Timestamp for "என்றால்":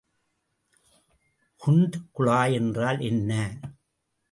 2.53-2.99